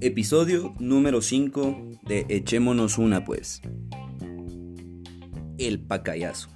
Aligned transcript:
Episodio 0.00 0.74
número 0.80 1.22
5 1.22 2.00
de 2.02 2.26
Echémonos 2.28 2.98
una 2.98 3.24
pues. 3.24 3.62
El 5.58 5.80
pacayazo. 5.80 6.48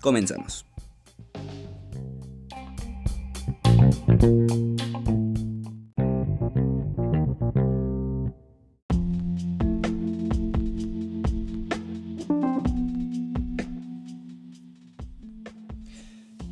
Comenzamos. 0.00 0.69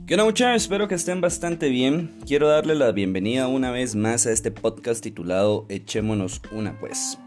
¿Qué 0.09 0.15
onda 0.15 0.25
muchachos? 0.25 0.63
Espero 0.63 0.89
que 0.89 0.95
estén 0.95 1.21
bastante 1.21 1.69
bien. 1.69 2.17
Quiero 2.27 2.49
darle 2.49 2.75
la 2.75 2.93
bienvenida 2.93 3.47
una 3.47 3.71
vez 3.71 3.95
más 3.95 4.25
a 4.25 4.33
este 4.33 4.51
podcast 4.51 5.03
titulado 5.03 5.67
Echémonos 5.69 6.41
una 6.51 6.81
pues. 6.81 7.19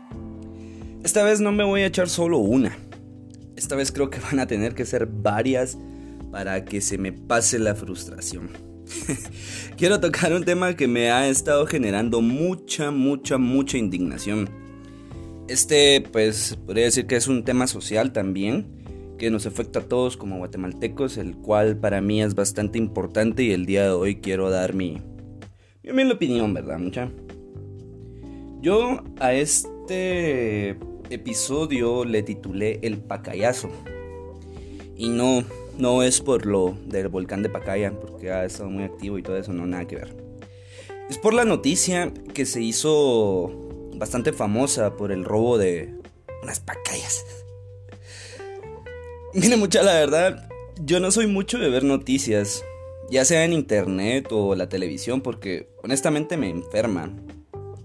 Esta 1.04 1.23
vez 1.23 1.41
no 1.41 1.52
me 1.52 1.63
voy 1.63 1.81
a 1.81 1.85
echar 1.85 2.09
solo 2.09 2.40
una. 2.40 2.76
Esta 3.55 3.76
vez 3.76 3.91
creo 3.91 4.09
que 4.09 4.20
van 4.20 4.40
a 4.40 4.48
tener 4.48 4.73
que 4.73 4.85
ser 4.85 5.05
varias 5.05 5.77
para 6.31 6.66
que 6.66 6.81
se 6.81 6.98
me 6.98 7.13
pase 7.13 7.59
la 7.59 7.76
frustración. 7.76 8.49
Quiero 9.77 9.99
tocar 9.99 10.34
un 10.34 10.43
tema 10.43 10.76
que 10.76 10.88
me 10.88 11.12
ha 11.12 11.27
estado 11.27 11.68
generando 11.68 12.20
mucha, 12.21 12.90
mucha, 12.90 13.38
mucha 13.38 13.77
indignación. 13.77 14.49
Este, 15.48 16.02
pues, 16.02 16.57
podría 16.66 16.85
decir 16.85 17.05
que 17.05 17.18
es 17.18 17.27
un 17.27 17.43
tema 17.43 17.68
social 17.68 18.12
también 18.12 18.80
que 19.21 19.30
nos 19.30 19.45
afecta 19.45 19.81
a 19.81 19.84
todos 19.84 20.17
como 20.17 20.39
guatemaltecos, 20.39 21.17
el 21.17 21.35
cual 21.35 21.77
para 21.77 22.02
mí 22.02 22.23
es 22.23 22.34
bastante 22.34 22.79
importante 22.79 23.43
y 23.43 23.52
el 23.52 23.67
día 23.67 23.84
de 23.84 23.91
hoy 23.91 24.15
quiero 24.15 24.49
dar 24.49 24.73
mi, 24.73 24.99
mi 25.84 26.12
opinión, 26.12 26.55
¿verdad, 26.55 26.79
mucha? 26.79 27.12
Yo 28.62 29.04
a 29.20 29.35
este 29.35 30.76
episodio 31.12 32.04
le 32.04 32.23
titulé 32.23 32.79
El 32.81 32.98
Pacayazo. 32.98 33.70
Y 34.98 35.09
no, 35.09 35.43
no 35.77 36.01
es 36.01 36.20
por 36.20 36.48
lo 36.48 36.76
del 36.87 37.07
volcán 37.07 37.43
de 37.43 37.49
Pacaya, 37.49 37.91
porque 37.91 38.31
ha 38.31 38.43
estado 38.43 38.71
muy 38.71 38.85
activo 38.85 39.20
y 39.20 39.21
todo 39.21 39.37
eso, 39.37 39.53
no, 39.53 39.68
nada 39.68 39.85
que 39.85 39.98
ver. 39.98 40.18
Es 41.12 41.20
por 41.20 41.35
la 41.35 41.46
noticia 41.46 42.12
que 42.34 42.48
se 42.48 42.59
hizo 42.63 43.51
bastante 43.98 44.34
famosa 44.34 44.96
por 44.98 45.12
el 45.12 45.26
robo 45.26 45.59
de 45.59 45.93
unas 46.41 46.59
pacayas. 46.59 47.24
Mire, 49.34 49.55
mucha 49.55 49.82
la 49.82 49.93
verdad, 49.93 50.49
yo 50.84 50.99
no 50.99 51.10
soy 51.10 51.26
mucho 51.26 51.57
de 51.57 51.70
ver 51.70 51.85
noticias, 51.85 52.65
ya 53.10 53.24
sea 53.24 53.46
en 53.46 53.54
internet 53.54 54.27
o 54.32 54.55
la 54.55 54.68
televisión, 54.68 55.21
porque 55.21 55.70
honestamente 55.84 56.35
me 56.35 56.49
enferma. 56.49 57.13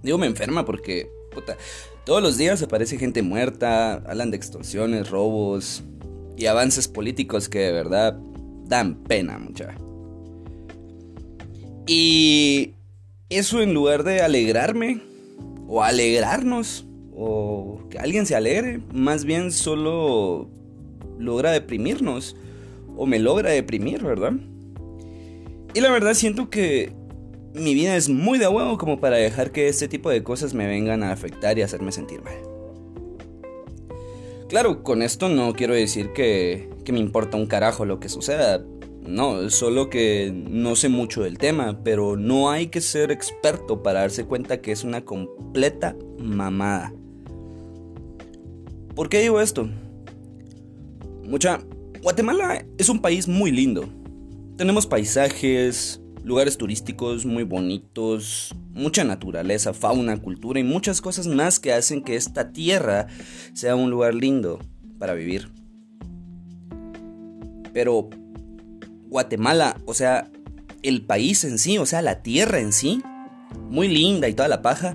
Digo 0.03 0.19
me 0.19 0.27
enferma 0.27 0.65
porque, 0.65 1.09
puta, 1.33 1.57
todos 2.05 2.21
los 2.21 2.37
días 2.37 2.63
aparece 2.63 2.99
gente 2.99 3.23
muerta, 3.23 3.95
hablan 3.95 4.33
de 4.33 4.39
extorsiones, 4.39 5.09
robos 5.09 5.85
y 6.37 6.47
avances 6.47 6.89
políticos 6.89 7.49
que 7.49 7.61
de 7.61 7.73
verdad 7.73 8.19
dan 8.65 9.05
pena, 9.05 9.39
mucha. 9.39 9.77
Y 11.87 12.75
eso 13.29 13.63
en 13.63 13.73
lugar 13.73 14.03
de 14.03 14.21
alegrarme 14.21 15.01
o 15.69 15.85
alegrarnos 15.85 16.87
o 17.15 17.87
que 17.89 18.01
alguien 18.01 18.27
se 18.27 18.35
alegre, 18.35 18.81
más 18.93 19.25
bien 19.25 19.53
solo 19.53 20.51
logra 21.19 21.51
deprimirnos 21.51 22.37
o 22.97 23.07
me 23.07 23.19
logra 23.19 23.51
deprimir, 23.51 24.03
¿verdad? 24.03 24.33
Y 25.75 25.81
la 25.81 25.91
verdad 25.91 26.15
siento 26.15 26.49
que 26.49 26.93
mi 27.55 27.75
vida 27.75 27.97
es 27.97 28.09
muy 28.09 28.39
de 28.39 28.49
huevo 28.49 28.79
como 28.79 29.01
para 29.01 29.17
dejar 29.17 29.53
que 29.53 29.69
este 29.69 29.89
tipo 29.89 30.11
de 30.11 30.23
cosas 30.23 30.55
me 30.55 30.67
vengan 30.67 31.03
a 31.03 31.13
afectar 31.13 31.59
y 31.59 31.63
hacerme 31.63 31.93
sentir 31.93 32.23
mal. 32.23 32.35
Claro, 34.49 34.83
con 34.83 35.03
esto 35.03 35.29
no 35.29 35.55
quiero 35.55 35.75
decir 35.75 36.13
que, 36.13 36.71
me 36.91 36.99
importa 36.99 37.37
un 37.37 37.47
carajo 37.47 37.85
lo 37.85 37.99
que 37.99 38.09
suceda. 38.09 38.65
No, 39.03 39.51
solo 39.51 39.89
que 39.91 40.33
no 40.33 40.77
sé 40.77 40.89
mucho 40.89 41.23
del 41.23 41.39
tema, 41.39 41.81
pero 41.83 42.17
no 42.17 42.51
hay 42.51 42.69
que 42.69 42.81
ser 42.81 43.11
experto 43.11 43.83
para 43.83 44.01
darse 44.01 44.25
cuenta 44.25 44.61
que 44.61 44.73
es 44.73 44.85
una 44.85 45.05
completa 45.05 45.97
mamada. 46.19 46.93
¿Por 48.95 49.09
qué 49.09 49.21
digo 49.21 49.41
esto? 49.41 49.69
Mucha, 51.29 51.61
Guatemala 52.03 52.65
es 52.79 52.89
un 52.89 53.01
país 53.01 53.27
muy 53.27 53.51
lindo. 53.51 53.89
Tenemos 54.57 54.87
paisajes, 54.87 56.01
lugares 56.23 56.57
turísticos 56.57 57.27
muy 57.27 57.43
bonitos, 57.43 58.55
mucha 58.73 59.03
naturaleza, 59.03 59.75
fauna, 59.75 60.17
cultura 60.19 60.61
y 60.61 60.65
muchas 60.65 61.01
cosas 61.01 61.27
más 61.27 61.59
que 61.59 61.73
hacen 61.73 62.03
que 62.03 62.15
esta 62.15 62.53
tierra 62.53 63.09
sea 63.55 63.75
un 63.75 63.91
lugar 63.91 64.15
lindo 64.15 64.61
para 64.99 65.15
vivir. 65.15 65.51
Pero 67.73 68.09
Guatemala, 69.09 69.81
o 69.85 69.95
sea, 69.95 70.31
el 70.83 71.05
país 71.05 71.45
en 71.45 71.59
sí, 71.59 71.77
o 71.79 71.87
sea, 71.87 72.03
la 72.03 72.23
tierra 72.23 72.61
en 72.61 72.73
sí, 72.73 73.03
muy 73.69 73.89
linda 73.89 74.29
y 74.29 74.35
toda 74.35 74.49
la 74.49 74.63
paja, 74.63 74.95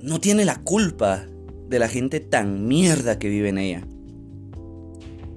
no 0.00 0.20
tiene 0.20 0.44
la 0.44 0.56
culpa 0.62 1.26
de 1.68 1.78
la 1.78 1.88
gente 1.88 2.20
tan 2.20 2.68
mierda 2.68 3.18
que 3.18 3.28
vive 3.28 3.48
en 3.48 3.58
ella. 3.58 3.86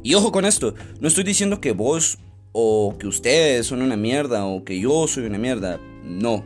Y 0.04 0.16
ojo 0.16 0.32
con 0.32 0.46
esto, 0.46 0.74
no 1.00 1.08
estoy 1.08 1.24
diciendo 1.24 1.62
que 1.62 1.74
vos 1.74 2.18
o 2.54 2.96
que 3.00 3.08
ustedes 3.08 3.68
son 3.68 3.82
una 3.82 3.96
mierda 3.96 4.46
o 4.46 4.64
que 4.64 4.80
yo 4.80 5.08
soy 5.08 5.26
una 5.26 5.38
mierda. 5.38 5.80
No, 6.04 6.44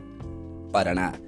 para 0.72 0.94
nada. 0.94 1.20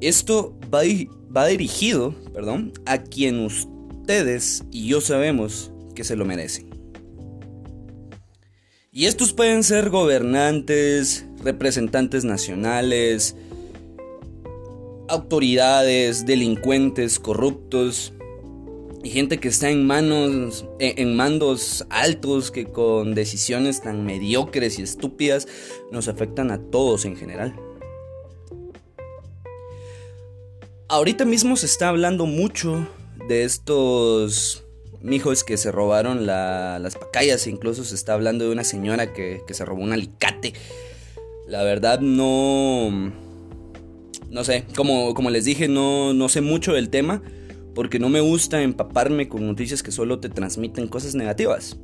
Esto 0.00 0.54
va, 0.72 1.46
dirigido, 1.46 2.14
perdón, 2.34 2.72
a 2.84 2.98
quien 2.98 3.40
ustedes 3.40 4.62
y 4.70 4.88
yo 4.88 5.00
sabemos 5.00 5.72
que 5.94 6.04
se 6.04 6.16
lo 6.16 6.24
merecen. 6.24 6.68
Y 8.92 9.06
estos 9.06 9.32
pueden 9.32 9.62
ser 9.62 9.90
gobernantes, 9.90 11.26
representantes 11.42 12.24
nacionales, 12.24 13.36
autoridades, 15.08 16.26
delincuentes, 16.26 17.18
corruptos, 17.18 18.12
y 19.06 19.10
gente 19.10 19.38
que 19.38 19.46
está 19.46 19.70
en 19.70 19.86
manos, 19.86 20.64
en, 20.80 21.14
mandos 21.14 21.86
altos 21.90 22.50
que 22.50 22.64
con 22.64 23.14
decisiones 23.14 23.80
tan 23.80 24.04
mediocres 24.04 24.80
y 24.80 24.82
estúpidas 24.82 25.46
nos 25.92 26.08
afectan 26.08 26.50
a 26.50 26.58
todos 26.58 27.04
en 27.04 27.16
general. 27.16 27.54
Ahorita 30.88 31.24
mismo 31.24 31.54
se 31.54 31.66
está 31.66 31.88
hablando 31.88 32.26
mucho 32.26 32.88
de 33.28 33.44
estos 33.44 34.64
mijos 35.02 35.44
que 35.44 35.56
se 35.56 35.70
robaron 35.70 36.26
las 36.26 36.96
pacayas. 36.96 37.46
Incluso 37.46 37.84
se 37.84 37.94
está 37.94 38.14
hablando 38.14 38.44
de 38.44 38.50
una 38.50 38.64
señora 38.64 39.12
que, 39.12 39.40
que, 39.46 39.54
se 39.54 39.64
robó 39.64 39.84
un 39.84 39.92
alicate. 39.92 40.52
La 41.46 41.62
verdad 41.62 42.00
no... 42.00 43.12
No 44.30 44.42
sé, 44.42 44.64
como, 44.74 45.14
como 45.14 45.30
les 45.30 45.44
dije, 45.44 45.68
no, 45.68 46.12
no 46.12 46.28
sé 46.28 46.40
mucho 46.40 46.72
del 46.72 46.90
tema 46.90 47.22
porque 47.76 47.98
no 47.98 48.08
me 48.08 48.20
gusta 48.20 48.62
empaparme 48.62 49.28
con 49.28 49.46
noticias 49.46 49.82
que 49.82 49.92
solo 49.92 50.18
te 50.18 50.30
transmiten 50.30 50.88
cosas 50.88 51.14
negativas. 51.14 51.76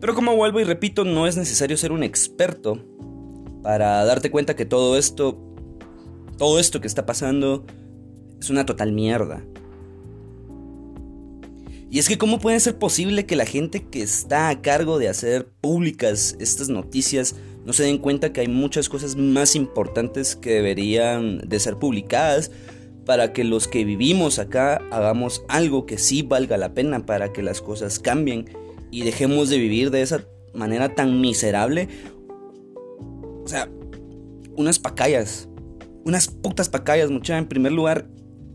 Pero 0.00 0.12
como 0.12 0.34
vuelvo 0.34 0.58
y 0.58 0.64
repito, 0.64 1.04
no 1.04 1.28
es 1.28 1.36
necesario 1.36 1.76
ser 1.76 1.92
un 1.92 2.02
experto 2.02 2.84
para 3.62 4.04
darte 4.04 4.32
cuenta 4.32 4.56
que 4.56 4.64
todo 4.64 4.98
esto, 4.98 5.40
todo 6.36 6.58
esto 6.58 6.80
que 6.80 6.88
está 6.88 7.06
pasando 7.06 7.64
es 8.40 8.50
una 8.50 8.66
total 8.66 8.90
mierda. 8.90 9.44
Y 11.88 12.00
es 12.00 12.08
que 12.08 12.18
cómo 12.18 12.40
puede 12.40 12.58
ser 12.58 12.76
posible 12.76 13.24
que 13.24 13.36
la 13.36 13.46
gente 13.46 13.84
que 13.84 14.02
está 14.02 14.48
a 14.48 14.62
cargo 14.62 14.98
de 14.98 15.08
hacer 15.08 15.46
públicas 15.60 16.36
estas 16.40 16.68
noticias 16.68 17.36
no 17.64 17.72
se 17.72 17.84
den 17.84 17.98
cuenta 17.98 18.32
que 18.32 18.40
hay 18.40 18.48
muchas 18.48 18.88
cosas 18.88 19.14
más 19.14 19.54
importantes 19.54 20.34
que 20.34 20.54
deberían 20.54 21.38
de 21.38 21.60
ser 21.60 21.76
publicadas 21.76 22.50
para 23.04 23.32
que 23.32 23.44
los 23.44 23.68
que 23.68 23.84
vivimos 23.84 24.38
acá 24.38 24.80
hagamos 24.90 25.42
algo 25.48 25.86
que 25.86 25.98
sí 25.98 26.22
valga 26.22 26.56
la 26.56 26.74
pena 26.74 27.04
para 27.04 27.32
que 27.32 27.42
las 27.42 27.60
cosas 27.60 27.98
cambien 27.98 28.46
y 28.90 29.02
dejemos 29.02 29.48
de 29.48 29.58
vivir 29.58 29.90
de 29.90 30.02
esa 30.02 30.24
manera 30.54 30.94
tan 30.94 31.20
miserable. 31.20 31.88
O 33.44 33.48
sea, 33.48 33.68
unas 34.56 34.78
pacayas, 34.78 35.48
unas 36.04 36.28
putas 36.28 36.68
pacayas, 36.68 37.10
mucha. 37.10 37.38
En 37.38 37.48
primer 37.48 37.72
lugar, 37.72 38.06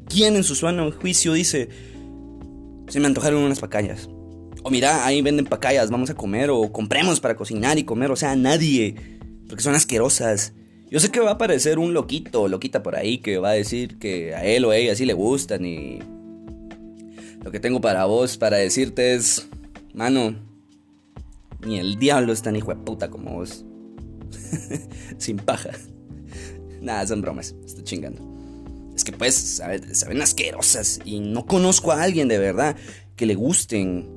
¿quién 0.07 0.35
en 0.35 0.43
su 0.43 0.55
suano 0.55 0.91
juicio 0.91 1.33
dice, 1.33 1.69
se 2.87 2.99
me 2.99 3.07
antojaron 3.07 3.41
unas 3.41 3.59
pacayas? 3.59 4.09
O 4.63 4.69
mira, 4.69 5.05
ahí 5.05 5.21
venden 5.21 5.45
pacayas, 5.45 5.89
vamos 5.89 6.09
a 6.09 6.15
comer, 6.15 6.49
o 6.49 6.71
compremos 6.71 7.19
para 7.19 7.35
cocinar 7.35 7.77
y 7.77 7.83
comer, 7.83 8.11
o 8.11 8.15
sea, 8.15 8.35
nadie, 8.35 8.95
porque 9.47 9.63
son 9.63 9.75
asquerosas. 9.75 10.53
Yo 10.89 11.01
sé 11.01 11.11
que 11.11 11.19
va 11.19 11.31
a 11.31 11.33
aparecer 11.33 11.79
un 11.79 11.93
loquito 11.93 12.43
o 12.43 12.47
loquita 12.47 12.81
por 12.81 12.95
ahí 12.95 13.17
que 13.17 13.39
va 13.39 13.49
a 13.49 13.53
decir 13.53 13.99
que 13.99 14.33
a 14.33 14.45
él 14.45 14.63
o 14.63 14.71
a 14.71 14.77
ella 14.77 14.95
sí 14.95 15.05
le 15.05 15.13
gustan 15.13 15.65
y... 15.65 15.99
Lo 17.43 17.51
que 17.51 17.59
tengo 17.59 17.81
para 17.81 18.05
vos, 18.05 18.37
para 18.37 18.57
decirte 18.57 19.13
es, 19.13 19.47
mano, 19.93 20.35
Ni 21.65 21.79
el 21.79 21.97
diablo 21.97 22.31
es 22.31 22.41
tan 22.41 22.55
hijo 22.55 22.73
de 22.73 22.81
puta 22.81 23.09
como 23.09 23.35
vos. 23.35 23.65
Sin 25.17 25.37
paja. 25.37 25.71
Nada, 26.81 27.05
son 27.07 27.21
bromas. 27.21 27.55
Estoy 27.65 27.83
chingando. 27.83 28.21
Es 28.95 29.03
que 29.03 29.11
pues, 29.11 29.61
saben 29.93 30.21
asquerosas. 30.21 30.99
Y 31.03 31.19
no 31.19 31.45
conozco 31.45 31.91
a 31.91 32.01
alguien 32.01 32.27
de 32.27 32.37
verdad 32.37 32.75
que 33.15 33.25
le 33.25 33.35
gusten. 33.35 34.09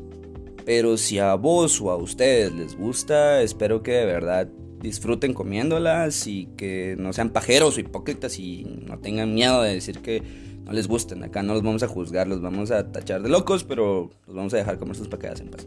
Pero 0.65 0.97
si 0.97 1.19
a 1.19 1.35
vos 1.35 1.81
o 1.81 1.91
a 1.91 1.97
ustedes 1.97 2.53
les 2.53 2.77
gusta, 2.77 3.43
espero 3.43 3.83
que 3.83 3.93
de 3.93 4.07
verdad 4.07 4.49
disfruten 4.81 5.35
comiéndolas 5.35 6.27
y 6.27 6.47
que 6.57 6.97
no 6.99 7.13
sean 7.13 7.31
pajeros 7.31 7.77
o 7.77 7.81
hipócritas 7.81 8.39
y 8.39 8.65
no 8.87 8.99
tengan 8.99 9.35
miedo 9.35 9.63
de 9.63 9.75
decir 9.75 10.01
que 10.01 10.23
no 10.65 10.73
les 10.73 10.89
gusten. 10.89 11.23
Acá 11.23 11.43
no 11.43 11.55
los 11.55 11.63
vamos 11.63 11.83
a 11.83 11.89
juzgar, 11.89 12.27
los 12.27 12.41
vamos 12.41 12.71
a 12.71 12.91
tachar 12.91 13.23
de 13.23 13.29
locos, 13.29 13.65
pero 13.65 14.11
los 14.27 14.37
vamos 14.37 14.55
a 14.55 14.57
dejar 14.57 14.79
comer 14.79 14.97
sus 14.97 15.09
paquetas 15.09 15.41
en 15.41 15.49
paz. 15.49 15.67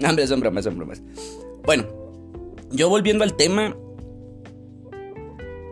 hombre, 0.08 0.26
son 0.26 0.40
bromas, 0.40 0.64
son 0.64 0.76
bromas. 0.76 1.02
Bueno, 1.64 1.86
yo 2.70 2.88
volviendo 2.88 3.24
al 3.24 3.34
tema, 3.36 3.76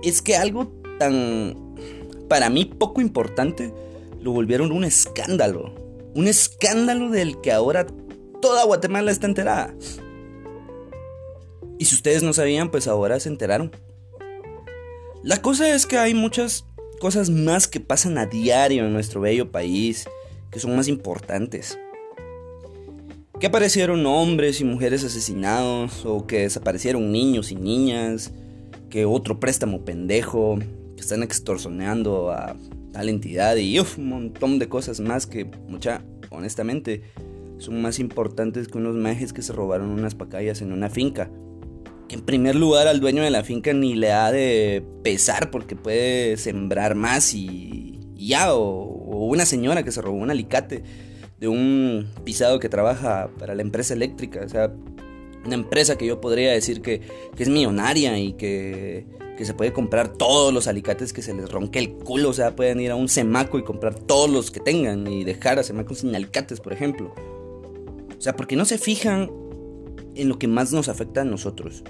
es 0.03 0.23
que 0.23 0.37
algo 0.37 0.73
tan, 0.99 1.75
para 2.29 2.49
mí, 2.49 2.65
poco 2.65 3.01
importante, 3.01 3.73
lo 4.21 4.33
volvieron 4.33 4.73
un 4.73 4.85
escándalo. 4.85 5.75
Un 6.15 6.29
escándalo 6.29 7.11
del 7.11 7.41
que 7.41 7.53
ahora 7.53 7.87
toda 8.41 8.65
Guatemala 8.65 9.11
está 9.11 9.27
enterada. 9.27 9.75
Y 11.83 11.85
si 11.85 11.97
ustedes 11.97 12.23
no 12.23 12.33
sabían, 12.33 12.71
pues 12.71 12.87
ahora 12.87 13.19
se 13.19 13.29
enteraron. 13.29 13.73
La 15.25 15.43
cosa 15.43 15.75
es 15.75 15.85
que 15.85 15.99
hay 15.99 16.15
muchas 16.15 16.65
cosas 17.01 17.29
más 17.29 17.67
que 17.67 17.81
pasan 17.81 18.19
a 18.19 18.27
diario 18.27 18.87
en 18.87 18.93
nuestro 18.93 19.21
bello 19.21 19.51
país 19.51 20.07
que 20.53 20.61
son 20.61 20.77
más 20.77 20.87
importantes. 20.87 21.77
Que 23.41 23.49
aparecieron 23.49 24.07
hombres 24.07 24.61
y 24.61 24.65
mujeres 24.65 25.03
asesinados, 25.03 26.07
o 26.07 26.25
que 26.25 26.43
desaparecieron 26.43 27.11
niños 27.11 27.51
y 27.51 27.57
niñas, 27.57 28.31
que 28.89 29.05
otro 29.05 29.41
préstamo 29.41 29.85
pendejo, 29.85 30.61
que 30.95 31.01
están 31.01 31.25
extorsionando 31.25 32.31
a 32.31 32.55
tal 32.93 33.09
entidad 33.09 33.57
y 33.57 33.77
un 33.81 34.09
montón 34.09 34.61
de 34.61 34.69
cosas 34.69 35.01
más 35.01 35.27
que, 35.27 35.47
mucha, 35.67 36.05
honestamente, 36.31 37.03
son 37.59 37.83
más 37.83 37.99
importantes 37.99 38.69
que 38.69 38.79
unos 38.79 38.95
majes 38.95 39.33
que 39.33 39.43
se 39.43 39.53
robaron 39.53 39.91
unas 39.91 40.15
pacayas 40.15 40.63
en 40.63 40.71
una 40.71 40.89
finca 40.89 41.29
en 42.09 42.21
primer 42.21 42.57
lugar 42.57 42.89
al 42.89 43.01
dueño 43.01 43.23
de 43.23 43.31
la 43.31 43.43
finca 43.43 43.73
ni 43.73 43.95
le 43.95 44.13
ha 44.13 44.31
de 44.31 44.85
pesar 45.03 45.51
porque 45.51 45.77
puede 45.77 46.37
sembrar 46.37 46.95
más 46.95 47.35
y, 47.35 47.99
ya, 48.17 48.55
o, 48.55 49.27
una 49.27 49.47
señora 49.47 49.83
que 49.83 49.93
se 49.93 50.03
robó 50.03 50.17
un 50.17 50.31
alicate 50.31 50.83
de 51.39 51.49
un 51.49 52.09
pisado 52.25 52.59
que 52.59 52.69
trabaja 52.69 53.31
para 53.39 53.55
la 53.55 53.63
empresa 53.63 53.95
eléctrica, 53.95 54.43
o 54.45 54.49
sea, 54.49 54.73
una 55.45 55.55
empresa 55.55 55.97
que 55.97 56.07
yo 56.07 56.21
podría 56.21 56.53
decir 56.53 56.83
que, 56.83 57.01
es 57.37 57.49
millonaria 57.49 58.17
y 58.19 58.35
que, 58.35 59.07
que, 59.37 59.45
se 59.45 59.55
puede 59.55 59.73
comprar 59.73 60.13
todos 60.13 60.55
los 60.55 60.69
alicates 60.69 61.13
que 61.13 61.23
se 61.23 61.35
les 61.35 61.51
ronque 61.51 61.81
el 61.81 61.95
culo, 61.95 62.29
o 62.29 62.33
sea, 62.33 62.55
pueden 62.55 62.81
ir 62.81 62.93
a 62.93 62.95
un 62.95 63.09
semaco 63.09 63.59
y 63.59 63.65
comprar 63.65 63.95
todos 63.95 64.31
los 64.31 64.53
que 64.53 64.61
tengan 64.61 65.07
y 65.09 65.25
dejar 65.25 65.59
a 65.59 65.65
semacos 65.65 65.99
sin 65.99 66.15
alicates, 66.15 66.61
por 66.61 66.73
ejemplo. 66.73 67.13
O 68.17 68.21
sea, 68.21 68.37
porque 68.37 68.55
no 68.55 68.65
se 68.65 68.79
fijan 68.79 69.29
en 70.15 70.29
lo 70.29 70.39
que 70.39 70.49
más 70.49 70.73
nos 70.73 70.89
afecta 70.89 71.23
a 71.23 71.25
nosotros. 71.25 71.85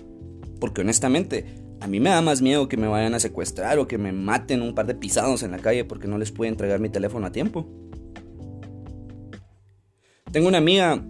Porque 0.61 0.83
honestamente, 0.83 1.47
a 1.81 1.89
mí 1.89 1.99
me 1.99 2.11
da 2.11 2.23
más 2.23 2.43
miedo 2.43 2.69
que 2.69 2.77
me 2.77 2.87
vayan 2.87 3.15
a 3.15 3.21
secuestrar 3.21 3.79
o 3.79 3.89
que 3.89 3.99
me 3.99 4.13
maten 4.13 4.63
un 4.63 4.75
par 4.75 4.87
de 4.87 4.95
pisados 4.95 5.43
en 5.43 5.51
la 5.51 5.59
calle 5.59 5.85
porque 5.85 6.07
no 6.07 6.19
les 6.19 6.31
puedo 6.31 6.49
entregar 6.49 6.79
mi 6.79 6.89
teléfono 6.89 7.27
a 7.27 7.33
tiempo. 7.33 7.67
Tengo 10.31 10.49
una 10.49 10.59
amiga 10.59 11.05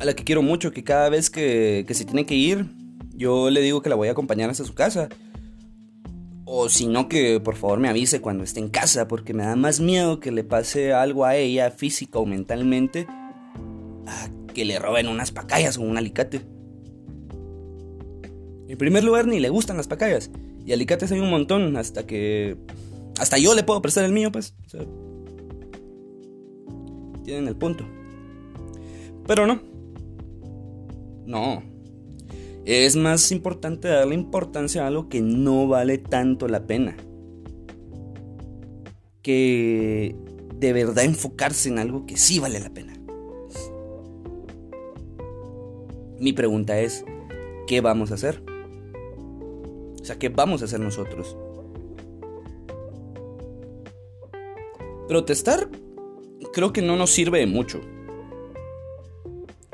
a 0.00 0.04
la 0.04 0.14
que 0.14 0.24
quiero 0.24 0.42
mucho 0.42 0.72
que 0.72 0.82
cada 0.82 1.08
vez 1.08 1.30
que, 1.30 1.86
se 1.88 2.04
tiene 2.04 2.26
que 2.26 2.34
ir, 2.34 2.66
yo 3.14 3.50
le 3.50 3.60
digo 3.60 3.82
que 3.82 3.88
la 3.88 3.94
voy 3.94 4.08
a 4.08 4.12
acompañar 4.12 4.50
hasta 4.50 4.64
su 4.64 4.74
casa. 4.74 5.08
O 6.44 6.68
si 6.68 6.88
no, 6.88 7.08
que 7.08 7.38
por 7.38 7.54
favor 7.54 7.78
me 7.78 7.88
avise 7.88 8.20
cuando 8.20 8.42
esté 8.42 8.58
en 8.58 8.70
casa, 8.70 9.06
porque 9.06 9.32
me 9.32 9.44
da 9.44 9.54
más 9.54 9.78
miedo 9.78 10.18
que 10.18 10.32
le 10.32 10.42
pase 10.42 10.92
algo 10.92 11.24
a 11.24 11.36
ella 11.36 11.70
física 11.70 12.18
o 12.18 12.26
mentalmente 12.26 13.06
que 14.52 14.64
le 14.64 14.78
roben 14.78 15.08
unas 15.08 15.32
pacayas 15.32 15.78
o 15.78 15.82
un 15.82 15.96
alicate. 15.96 16.42
En 18.68 18.78
primer 18.78 19.02
lugar, 19.02 19.26
ni 19.26 19.40
le 19.40 19.48
gustan 19.48 19.76
las 19.76 19.88
pacayas. 19.88 20.30
Y 20.64 20.72
alicates 20.72 21.10
hay 21.10 21.20
un 21.20 21.30
montón 21.30 21.76
hasta 21.76 22.06
que... 22.06 22.56
Hasta 23.18 23.38
yo 23.38 23.54
le 23.54 23.64
puedo 23.64 23.82
prestar 23.82 24.04
el 24.04 24.12
mío, 24.12 24.30
pues. 24.30 24.54
tienen 27.24 27.48
el 27.48 27.56
punto. 27.56 27.84
Pero 29.26 29.46
no. 29.46 29.60
No. 31.26 31.62
Es 32.64 32.96
más 32.96 33.32
importante 33.32 33.88
darle 33.88 34.14
importancia 34.14 34.84
a 34.84 34.86
algo 34.86 35.08
que 35.08 35.20
no 35.20 35.66
vale 35.66 35.98
tanto 35.98 36.46
la 36.46 36.66
pena. 36.66 36.96
Que 39.22 40.14
de 40.56 40.72
verdad 40.72 41.04
enfocarse 41.04 41.68
en 41.68 41.78
algo 41.78 42.06
que 42.06 42.16
sí 42.16 42.38
vale 42.38 42.60
la 42.60 42.70
pena. 42.70 42.89
Mi 46.20 46.32
pregunta 46.32 46.78
es, 46.78 47.04
¿qué 47.66 47.80
vamos 47.80 48.10
a 48.10 48.14
hacer? 48.14 48.42
O 50.00 50.04
sea, 50.04 50.18
¿qué 50.18 50.28
vamos 50.28 50.62
a 50.62 50.66
hacer 50.66 50.78
nosotros? 50.78 51.36
Protestar 55.08 55.68
creo 56.52 56.72
que 56.72 56.82
no 56.82 56.96
nos 56.96 57.10
sirve 57.10 57.38
de 57.38 57.46
mucho. 57.46 57.80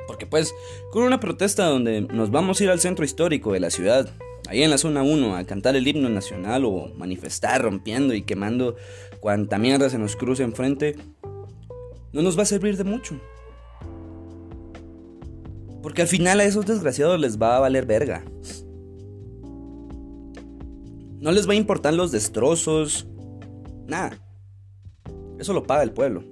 Porque 0.06 0.26
pues, 0.26 0.54
con 0.92 1.02
una 1.02 1.20
protesta 1.20 1.66
donde 1.66 2.00
nos 2.00 2.30
vamos 2.30 2.60
a 2.60 2.64
ir 2.64 2.70
al 2.70 2.80
centro 2.80 3.04
histórico 3.04 3.52
de 3.52 3.60
la 3.60 3.70
ciudad, 3.70 4.08
ahí 4.48 4.62
en 4.62 4.70
la 4.70 4.78
zona 4.78 5.02
1, 5.02 5.36
a 5.36 5.44
cantar 5.44 5.76
el 5.76 5.86
himno 5.86 6.08
nacional 6.08 6.64
o 6.64 6.92
manifestar 6.96 7.62
rompiendo 7.62 8.14
y 8.14 8.22
quemando 8.22 8.76
cuanta 9.20 9.58
mierda 9.58 9.90
se 9.90 9.98
nos 9.98 10.16
cruce 10.16 10.42
enfrente, 10.42 10.96
no 12.12 12.22
nos 12.22 12.38
va 12.38 12.42
a 12.42 12.46
servir 12.46 12.76
de 12.76 12.84
mucho. 12.84 13.20
Porque 15.86 16.02
al 16.02 16.08
final 16.08 16.40
a 16.40 16.44
esos 16.44 16.66
desgraciados 16.66 17.20
les 17.20 17.40
va 17.40 17.56
a 17.56 17.60
valer 17.60 17.86
verga. 17.86 18.24
No 21.20 21.30
les 21.30 21.48
va 21.48 21.52
a 21.52 21.54
importar 21.54 21.94
los 21.94 22.10
destrozos. 22.10 23.06
Nada. 23.86 24.18
Eso 25.38 25.52
lo 25.52 25.62
paga 25.62 25.84
el 25.84 25.92
pueblo. 25.92 26.24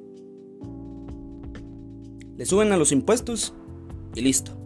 Le 2.37 2.45
suben 2.47 2.73
a 2.73 2.77
los 2.77 2.91
impuestos 2.91 3.55
y 4.17 4.23
listo. 4.23 4.59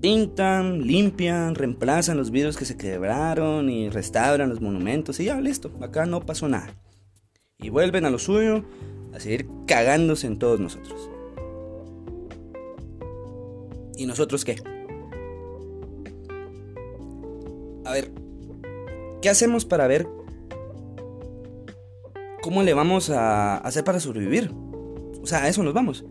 Pintan, 0.00 0.86
limpian, 0.86 1.56
reemplazan 1.56 2.18
los 2.18 2.30
vidrios 2.30 2.56
que 2.56 2.64
se 2.64 2.76
quebraron 2.76 3.68
y 3.68 3.90
restauran 3.90 4.50
los 4.50 4.60
monumentos 4.60 5.18
y 5.18 5.24
ya, 5.24 5.40
listo. 5.40 5.72
Acá 5.80 6.06
no 6.06 6.24
pasó 6.24 6.46
nada. 6.46 6.72
Y 7.58 7.70
vuelven 7.70 8.04
a 8.04 8.10
lo 8.10 8.20
suyo 8.20 8.64
a 9.12 9.18
seguir 9.18 9.48
cagándose 9.66 10.28
en 10.28 10.38
todos 10.38 10.60
nosotros. 10.60 11.11
¿Y 14.02 14.06
nosotros 14.06 14.44
qué? 14.44 14.56
A 17.84 17.92
ver, 17.92 18.10
¿Qué 19.22 19.30
hacemos 19.30 19.64
para 19.64 19.86
ver 19.86 20.08
cómo 22.42 22.64
le 22.64 22.74
vamos 22.74 23.08
a 23.08 23.58
hacer 23.58 23.84
para 23.84 24.00
sobrevivir? 24.00 24.50
O 25.22 25.26
sea, 25.28 25.44
a 25.44 25.48
eso 25.48 25.62
nos 25.62 25.72
vamos. 25.72 26.04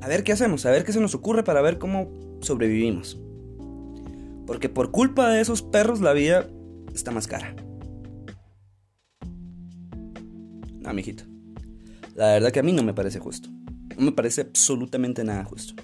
A 0.00 0.08
ver 0.08 0.24
qué 0.24 0.32
hacemos, 0.32 0.66
a 0.66 0.72
ver 0.72 0.84
qué 0.84 0.92
se 0.92 1.00
nos 1.00 1.14
ocurre 1.14 1.44
para 1.44 1.62
ver 1.62 1.78
cómo 1.78 2.10
sobrevivimos. 2.40 3.22
Porque 4.44 4.68
por 4.68 4.90
culpa 4.90 5.30
de 5.30 5.40
esos 5.40 5.62
perros 5.62 6.00
la 6.00 6.12
vida 6.12 6.48
está 6.92 7.12
más 7.12 7.28
cara. 7.28 7.54
No, 10.80 10.92
mijito. 10.92 11.22
La 12.16 12.32
verdad 12.32 12.50
que 12.50 12.58
a 12.58 12.64
mí 12.64 12.72
no 12.72 12.82
me 12.82 12.92
parece 12.92 13.20
justo. 13.20 13.48
No 13.96 14.06
me 14.06 14.12
parece 14.12 14.42
absolutamente 14.42 15.24
nada 15.24 15.44
justo. 15.44 15.74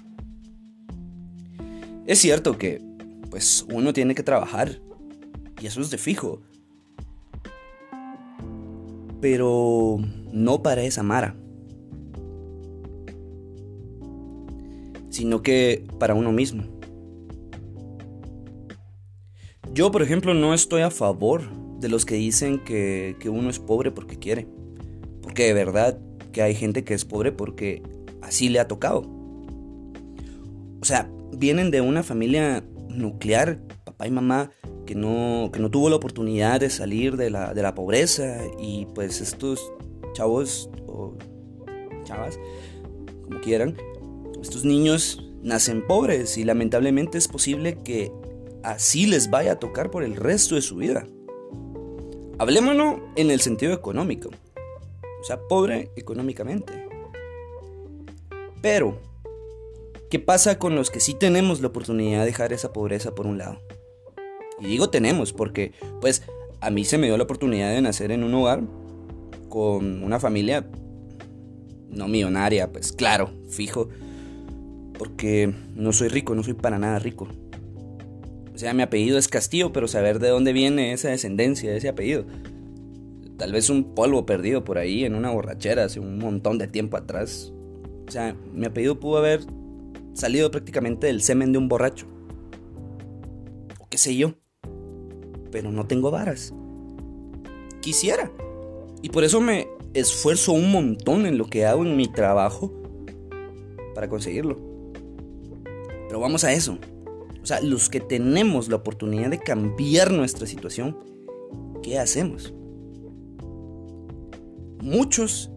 Es 2.05 2.19
cierto 2.19 2.57
que, 2.57 2.81
pues, 3.29 3.65
uno 3.71 3.93
tiene 3.93 4.15
que 4.15 4.23
trabajar 4.23 4.81
y 5.61 5.67
eso 5.67 5.81
es 5.81 5.89
de 5.91 5.97
fijo. 5.97 6.41
Pero 9.21 9.97
no 10.31 10.63
para 10.63 10.83
esa 10.83 11.03
Mara. 11.03 11.35
Sino 15.09 15.43
que 15.43 15.85
para 15.99 16.15
uno 16.15 16.31
mismo. 16.31 16.63
Yo, 19.73 19.91
por 19.91 20.01
ejemplo, 20.01 20.33
no 20.33 20.53
estoy 20.53 20.81
a 20.81 20.89
favor 20.89 21.43
de 21.79 21.89
los 21.89 22.05
que 22.05 22.15
dicen 22.15 22.63
que, 22.63 23.15
que 23.19 23.29
uno 23.29 23.49
es 23.49 23.59
pobre 23.59 23.91
porque 23.91 24.17
quiere. 24.17 24.47
Porque 25.21 25.43
de 25.43 25.53
verdad 25.53 25.99
que 26.31 26.41
hay 26.41 26.55
gente 26.55 26.83
que 26.83 26.93
es 26.93 27.05
pobre 27.05 27.31
porque 27.31 27.83
así 28.29 28.47
le 28.47 28.59
ha 28.59 28.67
tocado. 28.67 29.01
O 30.81 30.85
sea, 30.85 31.09
vienen 31.33 31.71
de 31.71 31.81
una 31.81 32.03
familia 32.03 32.63
nuclear, 32.87 33.59
papá 33.83 34.07
y 34.07 34.11
mamá, 34.11 34.51
que 34.85 34.95
no, 34.95 35.49
que 35.51 35.59
no 35.59 35.69
tuvo 35.69 35.89
la 35.89 35.97
oportunidad 35.97 36.59
de 36.59 36.69
salir 36.69 37.17
de 37.17 37.29
la, 37.29 37.53
de 37.53 37.61
la 37.61 37.75
pobreza 37.75 38.41
y 38.59 38.85
pues 38.95 39.19
estos 39.19 39.71
chavos 40.13 40.69
o 40.87 41.17
chavas, 42.03 42.39
como 43.23 43.41
quieran, 43.41 43.75
Estos 44.41 44.63
niños 44.63 45.25
nacen 45.41 45.85
pobres 45.85 46.37
y 46.37 46.43
lamentablemente 46.43 47.17
es 47.17 47.27
posible 47.27 47.79
que 47.83 48.11
así 48.63 49.05
les 49.05 49.29
vaya 49.29 49.53
a 49.53 49.59
tocar 49.59 49.91
por 49.91 50.03
el 50.03 50.15
resto 50.15 50.55
de 50.55 50.61
su 50.61 50.77
vida. 50.77 51.05
Hablémonos 52.37 53.01
en 53.15 53.31
el 53.31 53.41
sentido 53.41 53.73
económico, 53.73 54.29
o 54.29 55.23
sea, 55.23 55.39
pobre 55.47 55.91
económicamente. 55.95 56.78
Pero, 58.61 58.99
¿qué 60.09 60.19
pasa 60.19 60.59
con 60.59 60.75
los 60.75 60.89
que 60.89 60.99
sí 60.99 61.13
tenemos 61.13 61.61
la 61.61 61.67
oportunidad 61.67 62.21
de 62.21 62.25
dejar 62.27 62.53
esa 62.53 62.73
pobreza 62.73 63.15
por 63.15 63.27
un 63.27 63.37
lado? 63.37 63.61
Y 64.59 64.67
digo 64.67 64.89
tenemos 64.89 65.33
porque, 65.33 65.71
pues, 66.01 66.23
a 66.61 66.69
mí 66.69 66.83
se 66.83 66.97
me 66.97 67.07
dio 67.07 67.17
la 67.17 67.23
oportunidad 67.23 67.71
de 67.71 67.81
nacer 67.81 68.11
en 68.11 68.23
un 68.23 68.33
hogar 68.33 68.61
con 69.47 70.03
una 70.03 70.19
familia 70.19 70.69
no 71.89 72.07
millonaria, 72.07 72.71
pues 72.71 72.91
claro, 72.91 73.31
fijo, 73.49 73.89
porque 74.97 75.53
no 75.75 75.91
soy 75.91 76.09
rico, 76.09 76.35
no 76.35 76.43
soy 76.43 76.53
para 76.53 76.77
nada 76.77 76.99
rico. 76.99 77.27
O 78.53 78.57
sea, 78.57 78.73
mi 78.73 78.83
apellido 78.83 79.17
es 79.17 79.27
Castillo, 79.27 79.71
pero 79.71 79.87
saber 79.87 80.19
de 80.19 80.29
dónde 80.29 80.51
viene 80.53 80.91
esa 80.91 81.09
descendencia, 81.09 81.73
ese 81.73 81.89
apellido. 81.89 82.25
Tal 83.37 83.53
vez 83.53 83.69
un 83.69 83.95
polvo 83.95 84.25
perdido 84.25 84.65
por 84.65 84.77
ahí 84.77 85.05
en 85.05 85.15
una 85.15 85.31
borrachera 85.31 85.85
hace 85.85 86.01
un 86.01 86.17
montón 86.17 86.57
de 86.57 86.67
tiempo 86.67 86.97
atrás. 86.97 87.53
O 88.09 88.11
sea, 88.11 88.35
mi 88.55 88.65
apellido 88.65 88.99
pudo 88.99 89.19
haber 89.19 89.41
salido 90.13 90.49
prácticamente 90.49 91.05
del 91.05 91.21
semen 91.21 91.51
de 91.51 91.59
un 91.59 91.69
borracho. 91.69 92.07
O 93.79 93.87
qué 93.87 93.99
sé 93.99 94.15
yo. 94.15 94.33
Pero 95.51 95.71
no 95.71 95.85
tengo 95.85 96.09
varas. 96.09 96.51
Quisiera. 97.81 98.31
Y 99.03 99.09
por 99.09 99.23
eso 99.23 99.39
me 99.41 99.67
esfuerzo 99.93 100.53
un 100.53 100.71
montón 100.71 101.27
en 101.27 101.37
lo 101.37 101.45
que 101.45 101.67
hago 101.67 101.85
en 101.85 101.95
mi 101.95 102.07
trabajo 102.07 102.73
para 103.93 104.09
conseguirlo. 104.09 104.57
Pero 106.07 106.19
vamos 106.19 106.43
a 106.43 106.51
eso. 106.51 106.79
O 107.43 107.45
sea, 107.45 107.61
los 107.61 107.89
que 107.89 107.99
tenemos 107.99 108.69
la 108.69 108.77
oportunidad 108.77 109.29
de 109.29 109.37
cambiar 109.37 110.11
nuestra 110.11 110.47
situación, 110.47 110.97
¿qué 111.83 111.99
hacemos? 111.99 112.55
Muchos, 114.81 115.51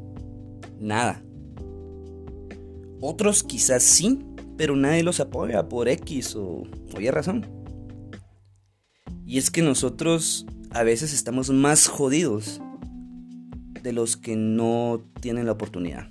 nada. 0.78 1.24
Otros 3.02 3.42
quizás 3.42 3.82
sí, 3.82 4.20
pero 4.56 4.76
nadie 4.76 5.02
los 5.02 5.20
apoya 5.20 5.68
por 5.68 5.88
X 5.88 6.36
o, 6.36 6.62
o 6.94 7.00
Y 7.00 7.10
razón. 7.10 7.44
Y 9.26 9.36
es 9.36 9.50
que 9.50 9.60
nosotros 9.60 10.46
a 10.70 10.84
veces 10.84 11.12
estamos 11.12 11.50
más 11.50 11.88
jodidos 11.88 12.62
de 13.82 13.92
los 13.92 14.16
que 14.16 14.36
no 14.36 15.02
tienen 15.20 15.46
la 15.46 15.52
oportunidad. 15.52 16.08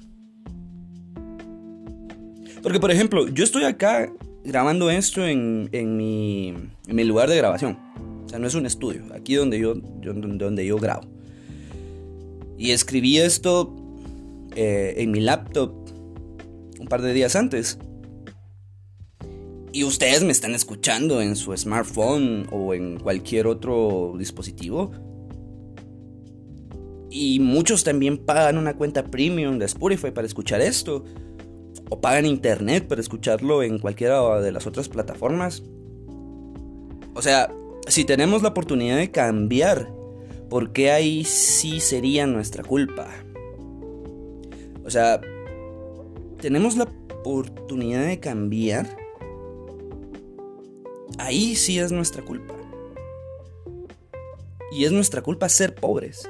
Porque, 2.62 2.79
por 2.79 2.91
ejemplo, 2.91 3.27
yo 3.27 3.43
estoy 3.43 3.63
acá 3.63 4.12
grabando 4.43 4.89
esto 4.89 5.25
en, 5.25 5.69
mi, 5.98 6.53
lugar 6.88 7.29
de 7.29 7.38
grabación. 7.38 7.77
O 8.25 8.29
sea, 8.29 8.38
no 8.39 8.48
es 8.48 8.55
un 8.55 8.65
estudio, 8.65 9.03
aquí 9.13 9.36
donde 9.36 9.60
yo, 9.60 9.75
donde 9.75 10.65
yo 10.65 10.77
grabo. 10.77 11.07
Y 12.57 12.71
escribí 12.71 13.17
esto 13.17 13.74
eh, 14.55 14.95
en 14.98 15.12
mi 15.12 15.21
laptop 15.21 15.80
par 16.91 17.01
de 17.01 17.13
días 17.13 17.38
antes. 17.38 17.79
Y 19.71 19.86
ustedes 19.86 20.24
me 20.24 20.33
están 20.33 20.53
escuchando 20.53 21.21
en 21.21 21.38
su 21.38 21.55
smartphone 21.55 22.45
o 22.51 22.74
en 22.74 23.00
cualquier 23.00 23.48
otro 23.48 24.15
dispositivo. 24.17 24.91
Y 27.10 27.39
muchos 27.39 27.86
también 27.86 28.17
pagan 28.17 28.57
una 28.57 28.75
cuenta 28.75 29.05
premium 29.05 29.57
de 29.57 29.67
Spotify 29.67 30.12
para 30.12 30.27
escuchar 30.27 30.60
esto 30.60 31.05
o 31.89 32.01
pagan 32.01 32.25
internet 32.25 32.88
para 32.88 33.00
escucharlo 33.00 33.63
en 33.63 33.79
cualquiera 33.79 34.41
de 34.41 34.51
las 34.51 34.67
otras 34.67 34.89
plataformas. 34.89 35.63
O 37.13 37.21
sea, 37.21 37.53
si 37.88 38.03
tenemos 38.03 38.41
la 38.41 38.50
oportunidad 38.50 38.98
de 38.98 39.12
cambiar, 39.12 39.93
¿por 40.50 40.74
qué 40.74 40.91
ahí 40.91 41.24
sí 41.24 41.79
sería 41.79 42.27
nuestra 42.27 42.63
culpa? 42.63 43.07
O 44.83 44.89
sea, 44.89 45.21
tenemos 46.41 46.75
la 46.75 46.83
oportunidad 46.83 48.05
de 48.05 48.19
cambiar, 48.19 48.98
ahí 51.17 51.55
sí 51.55 51.79
es 51.79 51.91
nuestra 51.91 52.24
culpa. 52.24 52.55
Y 54.74 54.86
es 54.86 54.91
nuestra 54.91 55.21
culpa 55.21 55.48
ser 55.48 55.75
pobres. 55.75 56.29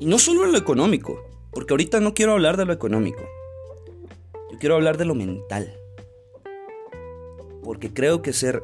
Y 0.00 0.06
no 0.06 0.18
solo 0.18 0.44
en 0.44 0.52
lo 0.52 0.58
económico, 0.58 1.22
porque 1.52 1.74
ahorita 1.74 2.00
no 2.00 2.14
quiero 2.14 2.32
hablar 2.32 2.56
de 2.56 2.64
lo 2.64 2.72
económico 2.72 3.22
quiero 4.62 4.76
hablar 4.76 4.96
de 4.96 5.04
lo 5.04 5.16
mental. 5.16 5.76
Porque 7.64 7.92
creo 7.92 8.22
que 8.22 8.32
ser 8.32 8.62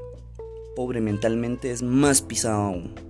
pobre 0.77 1.01
mentalmente 1.01 1.73
es 1.73 1.83
más 1.83 2.23
pisado 2.23 2.63
aún. 2.63 3.08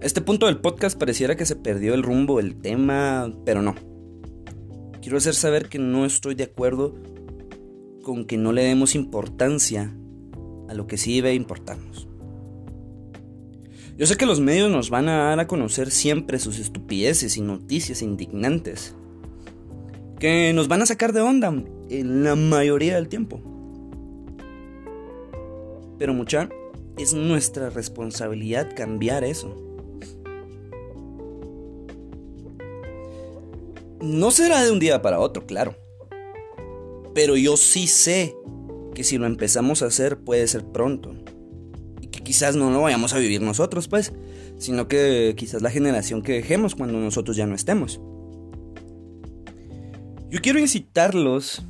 Este 0.00 0.20
punto 0.20 0.46
del 0.46 0.58
podcast 0.58 0.96
pareciera 0.96 1.36
que 1.36 1.44
se 1.44 1.56
perdió 1.56 1.94
el 1.94 2.04
rumbo 2.04 2.36
del 2.36 2.54
tema, 2.54 3.32
pero 3.44 3.62
no. 3.62 3.74
Quiero 5.02 5.18
hacer 5.18 5.34
saber 5.34 5.68
que 5.68 5.80
no 5.80 6.04
estoy 6.04 6.36
de 6.36 6.44
acuerdo 6.44 6.94
con 8.02 8.24
que 8.24 8.36
no 8.36 8.52
le 8.52 8.62
demos 8.62 8.94
importancia 8.94 9.92
a 10.68 10.74
lo 10.74 10.86
que 10.86 10.98
sí 10.98 11.16
debe 11.16 11.34
importarnos. 11.34 12.06
Yo 13.96 14.06
sé 14.06 14.16
que 14.16 14.26
los 14.26 14.38
medios 14.38 14.70
nos 14.70 14.88
van 14.88 15.08
a 15.08 15.24
dar 15.24 15.40
a 15.40 15.48
conocer 15.48 15.90
siempre 15.90 16.38
sus 16.38 16.60
estupideces 16.60 17.36
y 17.36 17.40
noticias 17.40 18.00
indignantes, 18.00 18.94
que 20.20 20.52
nos 20.54 20.68
van 20.68 20.82
a 20.82 20.86
sacar 20.86 21.12
de 21.12 21.22
onda 21.22 21.52
en 21.90 22.22
la 22.22 22.36
mayoría 22.36 22.94
del 22.94 23.08
tiempo. 23.08 23.40
Pero 25.98 26.14
mucha, 26.14 26.48
es 26.96 27.14
nuestra 27.14 27.70
responsabilidad 27.70 28.76
cambiar 28.76 29.24
eso. 29.24 29.67
No 34.00 34.30
será 34.30 34.64
de 34.64 34.70
un 34.70 34.78
día 34.78 35.02
para 35.02 35.18
otro, 35.18 35.46
claro. 35.46 35.76
Pero 37.14 37.36
yo 37.36 37.56
sí 37.56 37.86
sé 37.86 38.34
que 38.94 39.02
si 39.02 39.18
lo 39.18 39.26
empezamos 39.26 39.82
a 39.82 39.86
hacer 39.86 40.18
puede 40.18 40.46
ser 40.46 40.64
pronto. 40.64 41.14
Y 42.00 42.08
que 42.08 42.20
quizás 42.20 42.54
no 42.54 42.70
lo 42.70 42.82
vayamos 42.82 43.12
a 43.12 43.18
vivir 43.18 43.42
nosotros, 43.42 43.88
pues, 43.88 44.12
sino 44.58 44.86
que 44.86 45.34
quizás 45.36 45.62
la 45.62 45.70
generación 45.70 46.22
que 46.22 46.34
dejemos 46.34 46.74
cuando 46.74 46.98
nosotros 46.98 47.36
ya 47.36 47.46
no 47.46 47.54
estemos. 47.54 48.00
Yo 50.30 50.40
quiero 50.42 50.58
incitarlos 50.58 51.62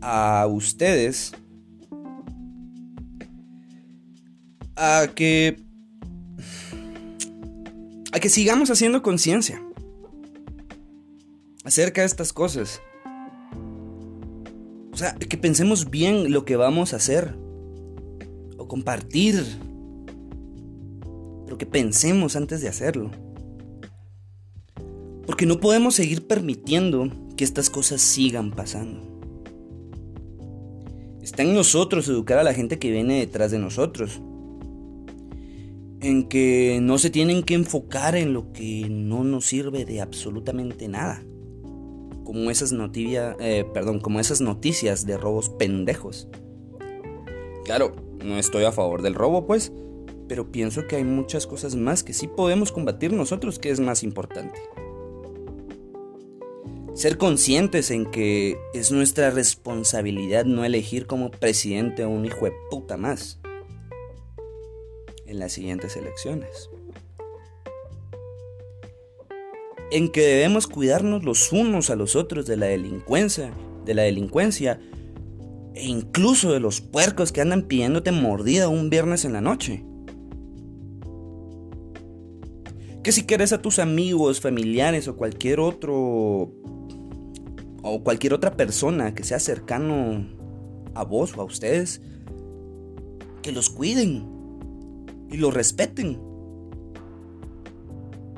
a 0.00 0.46
ustedes 0.50 1.32
a 4.74 5.06
que 5.14 5.62
a 8.12 8.18
que 8.18 8.28
sigamos 8.28 8.70
haciendo 8.70 9.02
conciencia 9.02 9.62
acerca 11.64 12.00
de 12.02 12.06
estas 12.06 12.32
cosas. 12.32 12.80
O 14.92 14.96
sea, 14.96 15.14
que 15.14 15.38
pensemos 15.38 15.90
bien 15.90 16.32
lo 16.32 16.44
que 16.44 16.56
vamos 16.56 16.92
a 16.92 16.96
hacer 16.96 17.34
o 18.58 18.68
compartir. 18.68 19.42
Pero 21.44 21.58
que 21.58 21.66
pensemos 21.66 22.36
antes 22.36 22.60
de 22.60 22.68
hacerlo. 22.68 23.10
Porque 25.26 25.46
no 25.46 25.60
podemos 25.60 25.94
seguir 25.94 26.26
permitiendo 26.26 27.08
que 27.36 27.44
estas 27.44 27.70
cosas 27.70 28.00
sigan 28.00 28.50
pasando. 28.50 29.00
Está 31.22 31.42
en 31.42 31.54
nosotros 31.54 32.08
educar 32.08 32.38
a 32.38 32.42
la 32.42 32.52
gente 32.52 32.78
que 32.78 32.90
viene 32.90 33.20
detrás 33.20 33.50
de 33.50 33.58
nosotros. 33.58 34.20
En 36.00 36.28
que 36.28 36.80
no 36.82 36.98
se 36.98 37.10
tienen 37.10 37.44
que 37.44 37.54
enfocar 37.54 38.16
en 38.16 38.34
lo 38.34 38.52
que 38.52 38.88
no 38.90 39.22
nos 39.22 39.46
sirve 39.46 39.84
de 39.84 40.00
absolutamente 40.00 40.88
nada. 40.88 41.22
Como 42.24 42.50
esas, 42.50 42.72
eh, 42.72 43.64
perdón, 43.72 44.00
como 44.00 44.20
esas 44.20 44.40
noticias 44.40 45.06
de 45.06 45.16
robos 45.16 45.48
pendejos. 45.48 46.28
Claro, 47.64 47.94
no 48.24 48.38
estoy 48.38 48.64
a 48.64 48.72
favor 48.72 49.02
del 49.02 49.14
robo, 49.14 49.46
pues, 49.46 49.72
pero 50.28 50.50
pienso 50.50 50.86
que 50.86 50.96
hay 50.96 51.04
muchas 51.04 51.46
cosas 51.46 51.74
más 51.76 52.02
que 52.02 52.12
sí 52.12 52.28
podemos 52.28 52.72
combatir 52.72 53.12
nosotros 53.12 53.58
que 53.58 53.70
es 53.70 53.80
más 53.80 54.02
importante. 54.02 54.58
Ser 56.94 57.16
conscientes 57.16 57.90
en 57.90 58.10
que 58.10 58.58
es 58.74 58.92
nuestra 58.92 59.30
responsabilidad 59.30 60.44
no 60.44 60.64
elegir 60.64 61.06
como 61.06 61.30
presidente 61.30 62.02
a 62.02 62.08
un 62.08 62.26
hijo 62.26 62.44
de 62.44 62.52
puta 62.70 62.96
más 62.96 63.40
en 65.26 65.38
las 65.38 65.52
siguientes 65.52 65.96
elecciones. 65.96 66.68
En 69.94 70.08
que 70.08 70.22
debemos 70.22 70.66
cuidarnos 70.66 71.22
los 71.22 71.52
unos 71.52 71.90
a 71.90 71.96
los 71.96 72.16
otros 72.16 72.46
de 72.46 72.56
la 72.56 72.64
delincuencia, 72.64 73.52
de 73.84 73.92
la 73.92 74.00
delincuencia 74.00 74.80
e 75.74 75.84
incluso 75.84 76.50
de 76.50 76.60
los 76.60 76.80
puercos 76.80 77.30
que 77.30 77.42
andan 77.42 77.64
pidiéndote 77.64 78.10
mordida 78.10 78.68
un 78.68 78.88
viernes 78.88 79.26
en 79.26 79.34
la 79.34 79.42
noche. 79.42 79.84
Que 83.02 83.12
si 83.12 83.24
querés 83.24 83.52
a 83.52 83.60
tus 83.60 83.78
amigos, 83.78 84.40
familiares 84.40 85.08
o 85.08 85.16
cualquier 85.18 85.60
otro 85.60 86.54
o 87.82 88.02
cualquier 88.02 88.32
otra 88.32 88.56
persona 88.56 89.14
que 89.14 89.24
sea 89.24 89.40
cercano 89.40 90.26
a 90.94 91.04
vos 91.04 91.36
o 91.36 91.42
a 91.42 91.44
ustedes, 91.44 92.00
que 93.42 93.52
los 93.52 93.68
cuiden 93.68 94.24
y 95.30 95.36
los 95.36 95.52
respeten. 95.52 96.31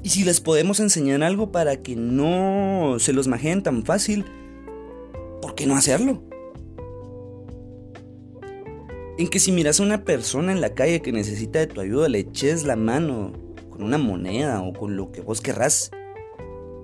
Y 0.05 0.11
si 0.11 0.23
les 0.23 0.43
podemos 0.43 0.81
enseñar 0.81 1.23
algo 1.23 1.51
para 1.51 1.79
que 1.79 1.97
no 1.97 2.99
se 2.99 3.15
los 3.15 3.27
majeen 3.27 3.63
tan 3.63 3.85
fácil, 3.87 4.27
¿por 5.41 5.55
qué 5.55 5.67
no 5.67 5.77
hacerlo? 5.77 6.23
En 9.17 9.29
que 9.29 9.41
si 9.41 9.51
miras 9.51 9.81
a 9.81 9.83
una 9.83 10.05
persona 10.05 10.53
en 10.53 10.61
la 10.61 10.75
calle 10.75 11.01
que 11.01 11.11
necesita 11.11 11.59
de 11.59 11.69
tu 11.69 11.81
ayuda, 11.81 12.11
le 12.11 12.19
eches 12.19 12.65
la 12.65 12.77
mano 12.77 13.33
con 13.71 13.83
una 13.83 13.97
moneda 13.97 14.61
o 14.61 14.75
con 14.75 14.95
lo 14.95 15.11
que 15.11 15.23
vos 15.23 15.41
querrás, 15.41 15.91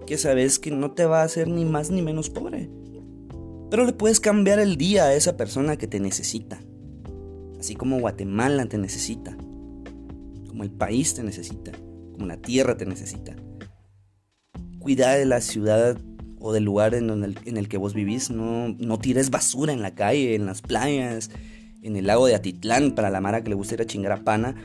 que 0.06 0.16
sabes 0.16 0.58
que 0.58 0.70
no 0.70 0.92
te 0.92 1.04
va 1.04 1.20
a 1.20 1.24
hacer 1.24 1.46
ni 1.46 1.66
más 1.66 1.90
ni 1.90 2.00
menos 2.00 2.30
pobre. 2.30 2.70
Pero 3.70 3.84
le 3.84 3.92
puedes 3.92 4.18
cambiar 4.18 4.60
el 4.60 4.78
día 4.78 5.04
a 5.04 5.14
esa 5.14 5.36
persona 5.36 5.76
que 5.76 5.86
te 5.86 6.00
necesita. 6.00 6.58
Así 7.58 7.74
como 7.74 8.00
Guatemala 8.00 8.64
te 8.64 8.78
necesita. 8.78 9.36
Como 10.48 10.62
el 10.62 10.70
país 10.70 11.12
te 11.12 11.22
necesita 11.22 11.72
la 12.28 12.36
tierra 12.36 12.76
te 12.76 12.86
necesita. 12.86 13.36
Cuida 14.78 15.14
de 15.14 15.26
la 15.26 15.40
ciudad 15.40 15.98
o 16.40 16.52
del 16.52 16.64
lugar 16.64 16.94
en, 16.94 17.10
el, 17.10 17.38
en 17.44 17.56
el 17.56 17.68
que 17.68 17.76
vos 17.76 17.94
vivís. 17.94 18.30
No, 18.30 18.68
no 18.78 18.98
tires 18.98 19.30
basura 19.30 19.72
en 19.72 19.82
la 19.82 19.94
calle, 19.94 20.34
en 20.34 20.46
las 20.46 20.62
playas, 20.62 21.30
en 21.82 21.96
el 21.96 22.06
lago 22.06 22.26
de 22.26 22.34
Atitlán 22.34 22.92
para 22.92 23.10
la 23.10 23.20
mara 23.20 23.42
que 23.42 23.50
le 23.50 23.56
gusta 23.56 23.74
ir 23.74 23.82
a 23.82 23.86
chingar 23.86 24.12
a 24.12 24.24
pana. 24.24 24.56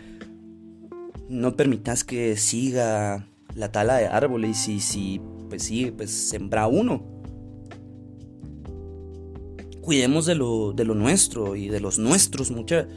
No 1.30 1.56
permitas 1.56 2.04
que 2.04 2.38
siga 2.38 3.28
la 3.56 3.72
tala 3.72 3.98
de 3.98 4.08
árboles 4.08 4.68
y 4.68 4.80
si 4.80 5.22
pues 5.50 5.64
sí, 5.64 5.92
pues 5.96 6.12
sembra 6.12 6.68
uno. 6.68 7.04
Cuidemos 9.82 10.26
de 10.26 10.36
lo, 10.36 10.74
de 10.74 10.84
lo 10.84 10.96
nuestro 10.96 11.56
y 11.56 11.70
de 11.70 11.80
los 11.80 12.00
nuestros, 12.00 12.52
mucha. 12.52 12.88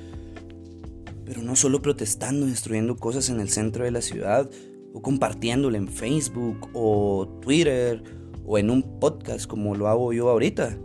Pero 1.28 1.42
no 1.42 1.56
solo 1.56 1.82
protestando, 1.82 2.46
destruyendo 2.46 2.96
cosas 2.96 3.28
en 3.28 3.38
el 3.38 3.50
centro 3.50 3.84
de 3.84 3.90
la 3.90 4.00
ciudad, 4.00 4.50
o 4.94 5.02
compartiéndolo 5.02 5.76
en 5.76 5.86
Facebook, 5.86 6.70
o 6.72 7.28
Twitter, 7.42 8.02
o 8.46 8.56
en 8.56 8.70
un 8.70 8.98
podcast 8.98 9.46
como 9.46 9.74
lo 9.74 9.88
hago 9.88 10.14
yo 10.14 10.30
ahorita. 10.30 10.78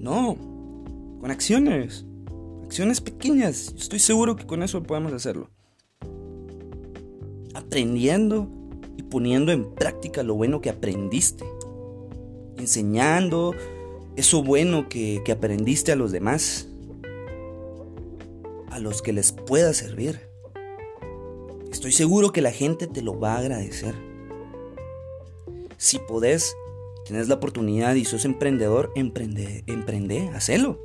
No, 0.00 0.34
con 1.20 1.30
acciones. 1.30 2.06
Acciones 2.64 3.02
pequeñas. 3.02 3.74
Estoy 3.76 3.98
seguro 3.98 4.34
que 4.34 4.46
con 4.46 4.62
eso 4.62 4.82
podemos 4.82 5.12
hacerlo. 5.12 5.50
Aprendiendo 7.52 8.48
y 8.96 9.02
poniendo 9.02 9.52
en 9.52 9.74
práctica 9.74 10.22
lo 10.22 10.36
bueno 10.36 10.62
que 10.62 10.70
aprendiste. 10.70 11.44
Enseñando 12.56 13.54
eso 14.16 14.42
bueno 14.42 14.88
que, 14.88 15.20
que 15.22 15.32
aprendiste 15.32 15.92
a 15.92 15.96
los 15.96 16.12
demás 16.12 16.71
a 18.72 18.78
los 18.78 19.02
que 19.02 19.12
les 19.12 19.32
pueda 19.32 19.74
servir. 19.74 20.20
Estoy 21.70 21.92
seguro 21.92 22.32
que 22.32 22.40
la 22.40 22.50
gente 22.50 22.86
te 22.86 23.02
lo 23.02 23.18
va 23.18 23.34
a 23.34 23.38
agradecer. 23.38 23.94
Si 25.76 25.98
podés, 25.98 26.54
tenés 27.04 27.28
la 27.28 27.34
oportunidad 27.34 27.94
y 27.94 28.04
sos 28.04 28.24
emprendedor, 28.24 28.92
emprende, 28.94 29.64
emprende, 29.66 30.30
hacelo. 30.34 30.80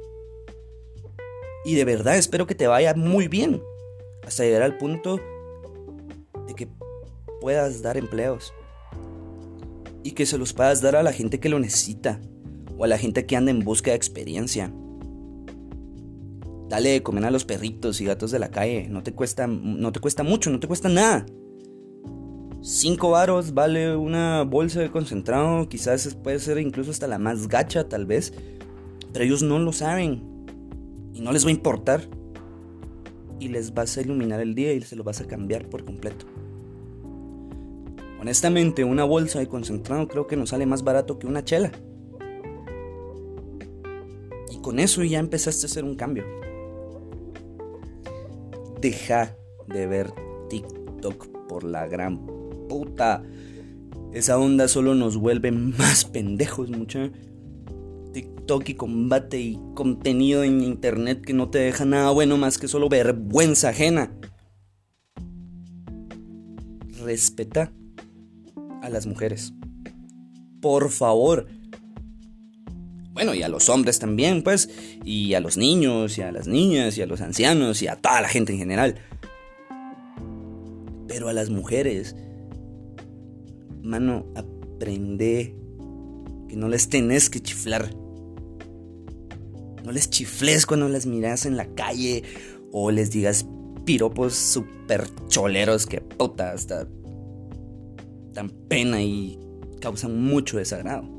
Y 1.65 1.75
de 1.75 1.85
verdad 1.85 2.17
espero 2.17 2.47
que 2.47 2.55
te 2.55 2.67
vaya 2.67 2.93
muy 2.93 3.27
bien 3.27 3.61
hasta 4.25 4.43
llegar 4.43 4.63
al 4.63 4.77
punto 4.77 5.19
de 6.47 6.53
que 6.55 6.67
puedas 7.41 7.81
dar 7.81 7.97
empleos 7.97 8.53
y 10.03 10.11
que 10.11 10.25
se 10.25 10.37
los 10.37 10.53
puedas 10.53 10.81
dar 10.81 10.95
a 10.95 11.03
la 11.03 11.13
gente 11.13 11.39
que 11.39 11.49
lo 11.49 11.59
necesita 11.59 12.21
o 12.77 12.83
a 12.83 12.87
la 12.87 12.97
gente 12.97 13.25
que 13.25 13.35
anda 13.35 13.51
en 13.51 13.59
busca 13.59 13.91
de 13.91 13.97
experiencia. 13.97 14.71
Dale 16.69 16.89
de 16.89 17.03
comer 17.03 17.23
a 17.25 17.31
los 17.31 17.45
perritos 17.45 18.01
y 18.01 18.05
gatos 18.05 18.31
de 18.31 18.39
la 18.39 18.51
calle. 18.51 18.87
No 18.89 19.01
te 19.01 19.13
cuesta, 19.13 19.47
no 19.47 19.91
te 19.91 20.01
cuesta 20.01 20.23
mucho, 20.23 20.49
no 20.49 20.59
te 20.59 20.67
cuesta 20.67 20.89
nada. 20.89 21.25
Cinco 22.61 23.11
varos 23.11 23.53
vale 23.53 23.95
una 23.95 24.43
bolsa 24.43 24.81
de 24.81 24.91
concentrado. 24.91 25.69
Quizás 25.69 26.15
puede 26.15 26.39
ser 26.39 26.57
incluso 26.57 26.91
hasta 26.91 27.07
la 27.07 27.19
más 27.19 27.47
gacha, 27.47 27.87
tal 27.87 28.05
vez. 28.05 28.33
Pero 29.13 29.23
ellos 29.23 29.43
no 29.43 29.59
lo 29.59 29.71
saben. 29.71 30.45
Y 31.13 31.21
no 31.21 31.31
les 31.31 31.45
va 31.45 31.49
a 31.49 31.53
importar. 31.53 32.01
Y 33.39 33.47
les 33.47 33.73
vas 33.73 33.97
a 33.97 34.01
iluminar 34.01 34.41
el 34.41 34.53
día 34.53 34.73
y 34.73 34.81
se 34.81 34.97
lo 34.97 35.05
vas 35.05 35.21
a 35.21 35.27
cambiar 35.27 35.69
por 35.69 35.85
completo. 35.85 36.25
Honestamente, 38.19 38.83
una 38.83 39.05
bolsa 39.05 39.39
de 39.39 39.47
concentrado 39.47 40.07
creo 40.09 40.27
que 40.27 40.35
nos 40.35 40.49
sale 40.49 40.65
más 40.65 40.83
barato 40.83 41.17
que 41.17 41.27
una 41.27 41.45
chela. 41.45 41.71
Y 44.51 44.57
con 44.59 44.79
eso 44.79 45.01
ya 45.03 45.19
empezaste 45.19 45.65
a 45.65 45.69
hacer 45.69 45.85
un 45.85 45.95
cambio 45.95 46.25
deja 48.79 49.35
de 49.67 49.87
ver 49.87 50.13
TikTok 50.49 51.47
por 51.47 51.63
la 51.63 51.87
gran 51.87 52.25
puta. 52.67 53.23
Esa 54.13 54.37
onda 54.37 54.67
solo 54.67 54.95
nos 54.95 55.17
vuelve 55.17 55.51
más 55.51 56.05
pendejos, 56.05 56.69
mucha. 56.69 57.11
TikTok 58.13 58.69
y 58.69 58.73
combate 58.75 59.39
y 59.39 59.59
contenido 59.75 60.43
en 60.43 60.61
internet 60.61 61.21
que 61.21 61.33
no 61.33 61.49
te 61.49 61.59
deja 61.59 61.85
nada 61.85 62.09
bueno 62.11 62.37
más 62.37 62.57
que 62.57 62.67
solo 62.67 62.89
vergüenza 62.89 63.69
ajena. 63.69 64.11
Respeta 67.03 67.71
a 68.81 68.89
las 68.89 69.05
mujeres. 69.05 69.53
Por 70.61 70.89
favor, 70.89 71.47
bueno, 73.17 73.33
y 73.33 73.41
a 73.41 73.49
los 73.49 73.67
hombres 73.67 73.97
también, 73.97 74.43
pues, 74.43 74.69
y 75.03 75.33
a 75.33 75.39
los 75.39 75.57
niños, 75.57 76.19
y 76.19 76.21
a 76.21 76.31
las 76.31 76.47
niñas, 76.47 76.95
y 76.99 77.01
a 77.01 77.07
los 77.07 77.19
ancianos, 77.19 77.81
y 77.81 77.87
a 77.87 77.95
toda 77.95 78.21
la 78.21 78.29
gente 78.29 78.53
en 78.53 78.59
general. 78.59 78.93
Pero 81.07 81.27
a 81.27 81.33
las 81.33 81.49
mujeres, 81.49 82.15
mano, 83.81 84.27
aprende 84.35 85.55
que 86.47 86.55
no 86.55 86.67
les 86.67 86.89
tenés 86.89 87.31
que 87.31 87.39
chiflar. 87.39 87.89
No 89.83 89.91
les 89.91 90.11
chifles 90.11 90.67
cuando 90.67 90.87
las 90.87 91.07
miras 91.07 91.47
en 91.47 91.57
la 91.57 91.65
calle 91.73 92.21
o 92.71 92.91
les 92.91 93.09
digas 93.09 93.47
piropos 93.83 94.35
super 94.35 95.07
choleros 95.27 95.87
que 95.87 96.01
puta 96.01 96.51
hasta 96.51 96.87
dan 98.33 98.51
pena 98.69 99.01
y 99.01 99.39
causan 99.81 100.21
mucho 100.21 100.57
desagrado. 100.57 101.16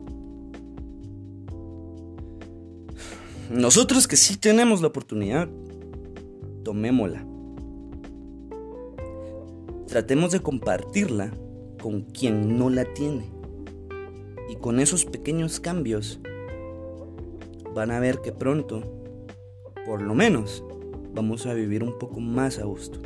Nosotros 3.50 4.06
que 4.06 4.16
sí 4.16 4.37
tenemos 4.37 4.82
la 4.82 4.88
oportunidad, 4.88 5.48
tomémosla. 6.64 7.24
Tratemos 9.87 10.32
de 10.32 10.40
compartirla 10.40 11.32
con 11.80 12.02
quien 12.02 12.58
no 12.58 12.68
la 12.68 12.84
tiene. 12.92 13.30
Y 14.50 14.56
con 14.56 14.80
esos 14.80 15.06
pequeños 15.06 15.61
cambios 15.61 16.20
van 17.74 17.90
a 17.90 18.00
ver 18.00 18.20
que 18.20 18.32
pronto, 18.32 18.82
por 19.87 20.02
lo 20.02 20.14
menos, 20.14 20.62
vamos 21.14 21.46
a 21.46 21.54
vivir 21.54 21.82
un 21.82 21.98
poco 21.98 22.20
más 22.20 22.58
a 22.58 22.64
gusto. 22.64 23.00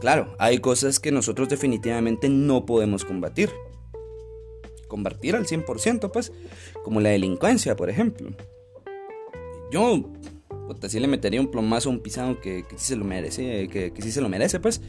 Claro, 0.00 0.36
hay 0.38 0.58
cosas 0.58 1.00
que 1.00 1.10
nosotros 1.10 1.48
definitivamente 1.48 2.28
no 2.28 2.64
podemos 2.66 3.04
combatir 3.04 3.50
combatir 4.88 5.36
al 5.36 5.46
100%, 5.46 6.10
pues, 6.10 6.32
como 6.82 7.00
la 7.00 7.10
delincuencia, 7.10 7.76
por 7.76 7.90
ejemplo. 7.90 8.30
Yo, 9.70 10.10
pues, 10.66 10.92
sí 10.92 10.98
le 10.98 11.06
metería 11.06 11.40
un 11.40 11.50
plomazo 11.50 11.90
a 11.90 11.92
un 11.92 12.00
pisado 12.00 12.40
que, 12.40 12.64
que 12.68 12.78
se 12.78 12.96
lo 12.96 13.04
merece, 13.04 13.68
que 13.68 13.92
sí 14.00 14.10
se 14.10 14.20
lo 14.20 14.28
merece, 14.28 14.58
pues. 14.58 14.80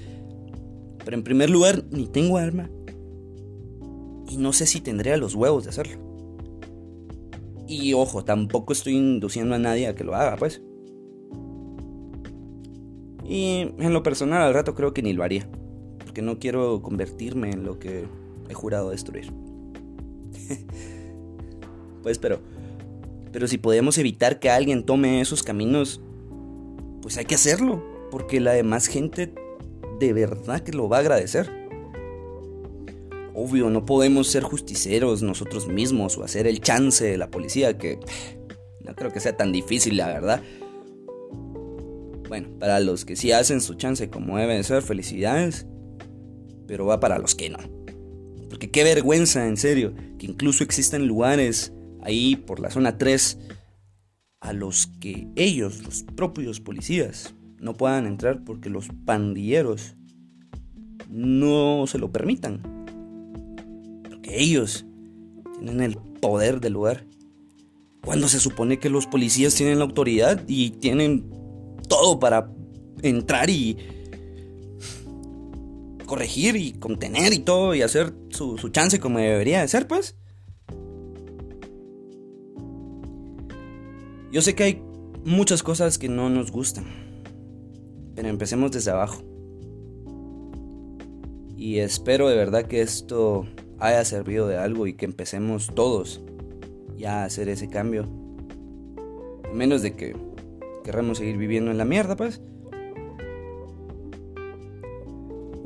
Pero 1.05 1.15
en 1.17 1.23
primer 1.23 1.49
lugar, 1.49 1.83
ni 1.91 2.07
tengo 2.07 2.38
arma. 2.38 2.69
Y 4.29 4.38
no 4.38 4.53
sé 4.53 4.65
si 4.65 4.79
tendría 4.81 5.17
los 5.17 5.35
huevos 5.35 5.63
de 5.63 5.69
hacerlo. 5.71 6.09
Y 7.69 7.93
ojo, 7.93 8.23
tampoco 8.23 8.73
estoy 8.73 8.95
induciendo 8.95 9.53
a 9.53 9.59
nadie 9.59 9.88
a 9.88 9.95
que 9.95 10.03
lo 10.03 10.15
haga, 10.15 10.35
pues. 10.38 10.62
Y 13.23 13.73
en 13.77 13.93
lo 13.93 14.01
personal 14.01 14.41
al 14.41 14.55
rato 14.55 14.73
creo 14.73 14.91
que 14.91 15.03
ni 15.03 15.13
lo 15.13 15.23
haría. 15.23 15.47
Porque 15.99 16.23
no 16.23 16.39
quiero 16.39 16.81
convertirme 16.81 17.51
en 17.51 17.63
lo 17.63 17.77
que 17.77 18.05
he 18.49 18.53
jurado 18.55 18.89
destruir. 18.89 19.31
pues 22.03 22.17
pero... 22.17 22.39
Pero 23.31 23.47
si 23.47 23.59
podemos 23.59 23.97
evitar 23.99 24.39
que 24.39 24.49
alguien 24.49 24.83
tome 24.83 25.21
esos 25.21 25.43
caminos, 25.43 26.01
pues 27.01 27.17
hay 27.17 27.25
que 27.25 27.35
hacerlo. 27.35 27.83
Porque 28.09 28.39
la 28.39 28.53
demás 28.53 28.88
gente 28.88 29.31
de 29.99 30.13
verdad 30.13 30.62
que 30.62 30.71
lo 30.71 30.89
va 30.89 30.97
a 30.97 30.99
agradecer. 31.01 31.49
Obvio, 33.35 33.69
no 33.69 33.85
podemos 33.85 34.27
ser 34.27 34.43
justiceros 34.43 35.21
nosotros 35.21 35.67
mismos 35.67 36.17
o 36.17 36.23
hacer 36.23 36.47
el 36.47 36.59
chance 36.59 37.05
de 37.05 37.17
la 37.17 37.29
policía, 37.29 37.77
que 37.77 37.99
no 38.81 38.95
creo 38.95 39.12
que 39.12 39.19
sea 39.19 39.38
tan 39.38 39.51
difícil, 39.51 39.97
la 39.97 40.07
verdad. 40.07 40.41
Bueno, 42.27 42.49
para 42.59 42.79
los 42.79 43.05
que 43.05 43.15
sí 43.15 43.31
hacen 43.31 43.62
su 43.62 43.75
chance 43.75 44.09
como 44.09 44.38
debe 44.38 44.55
de 44.55 44.63
ser, 44.63 44.81
felicidades. 44.81 45.67
Pero 46.67 46.85
va 46.85 46.99
para 46.99 47.17
los 47.17 47.33
que 47.33 47.49
no. 47.49 47.57
Porque 48.60 48.72
qué 48.72 48.84
vergüenza, 48.84 49.48
en 49.48 49.56
serio, 49.56 49.93
que 50.17 50.26
incluso 50.26 50.65
existen 50.65 51.08
lugares 51.08 51.72
ahí 52.02 52.36
por 52.36 52.60
la 52.60 52.69
zona 52.69 52.98
3 52.98 53.39
a 54.41 54.52
los 54.52 54.88
que 55.00 55.30
ellos, 55.38 55.82
los 55.82 56.04
propios 56.04 56.60
policías, 56.60 57.34
no 57.62 57.76
puedan 57.76 58.06
entrar 58.06 58.43
porque 58.43 58.69
los 58.69 58.89
pandilleros 59.06 59.95
no 61.10 61.86
se 61.88 62.00
lo 62.00 62.12
permitan. 62.12 62.62
Porque 64.04 64.41
ellos 64.41 64.86
tienen 65.60 65.80
el 65.80 65.95
poder 66.19 66.60
del 66.60 66.74
lugar. 66.74 67.06
Cuando 68.04 68.28
se 68.28 68.41
supone 68.41 68.78
que 68.78 68.89
los 68.89 69.08
policías 69.08 69.56
tienen 69.56 69.80
la 69.80 69.86
autoridad 69.86 70.43
y 70.48 70.72
tienen 70.72 71.32
todo 71.88 72.19
para 72.19 72.52
entrar 73.04 73.50
y 73.50 73.78
corregir 76.10 76.56
y 76.56 76.74
contener 76.74 77.34
y 77.34 77.39
todo 77.39 77.76
y 77.76 77.84
hacer 77.84 78.13
su, 78.30 78.58
su 78.58 78.69
chance 78.69 79.00
como 79.00 79.19
debería 79.19 79.62
de 79.62 79.67
ser, 79.67 79.88
pues. 79.88 80.15
Yo 84.32 84.41
sé 84.41 84.56
que 84.56 84.63
hay 84.63 84.84
muchas 85.24 85.62
cosas 85.62 86.00
que 86.00 86.10
no 86.10 86.30
nos 86.30 86.52
gustan, 86.52 86.86
pero 88.15 88.28
empecemos 88.28 88.72
desde 88.72 88.89
abajo. 88.89 89.22
Y 91.56 91.78
espero 91.78 92.28
de 92.28 92.36
verdad 92.36 92.65
que 92.65 92.82
esto 92.82 93.45
haya 93.80 94.04
servido 94.04 94.48
de 94.48 94.58
algo 94.58 94.88
y 94.88 94.93
que 94.93 95.06
empecemos 95.06 95.72
todos 95.76 96.22
ya 96.98 97.22
a 97.22 97.26
hacer 97.26 97.50
ese 97.50 97.69
cambio. 97.69 98.08
Menos 99.54 99.84
de 99.84 99.95
que 99.95 100.15
querramos 100.84 101.19
seguir 101.19 101.38
viviendo 101.38 101.69
en 101.69 101.78
la 101.78 101.86
mierda, 101.86 102.15
pues. 102.15 102.41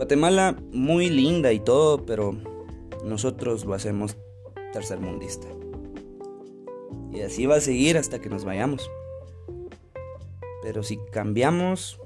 Guatemala 0.03 0.57
muy 0.73 1.09
linda 1.09 1.53
y 1.53 1.61
todo, 1.61 2.05
pero 2.05 2.35
nosotros 3.05 3.63
lo 3.63 3.73
hacemos 3.73 4.17
tercermundista. 4.73 5.47
Y 7.13 7.21
así 7.21 7.45
va 7.45 7.55
a 7.55 7.61
seguir 7.61 7.97
hasta 7.97 8.19
que 8.19 8.27
nos 8.27 8.43
vayamos. 8.43 8.91
Pero 10.61 10.83
si 10.83 10.97
cambiamos, 11.13 12.01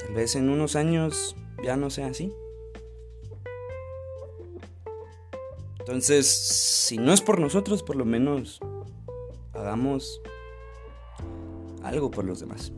tal 0.00 0.14
vez 0.14 0.36
en 0.36 0.48
unos 0.48 0.74
años 0.74 1.36
ya 1.62 1.76
no 1.76 1.90
sea 1.90 2.06
así. 2.06 2.32
Entonces, 5.80 6.26
si 6.26 6.96
no 6.96 7.12
es 7.12 7.20
por 7.20 7.40
nosotros, 7.40 7.82
por 7.82 7.96
lo 7.96 8.06
menos 8.06 8.58
hagamos 9.52 10.22
algo 11.82 12.10
por 12.10 12.24
los 12.24 12.40
demás. 12.40 12.72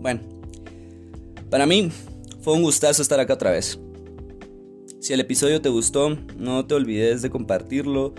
Bueno, 0.00 0.20
para 1.50 1.66
mí 1.66 1.90
fue 2.40 2.54
un 2.54 2.62
gustazo 2.62 3.02
estar 3.02 3.18
acá 3.20 3.34
otra 3.34 3.50
vez. 3.50 3.78
Si 5.00 5.12
el 5.12 5.20
episodio 5.20 5.60
te 5.60 5.68
gustó, 5.68 6.16
no 6.36 6.66
te 6.66 6.74
olvides 6.74 7.22
de 7.22 7.30
compartirlo 7.30 8.14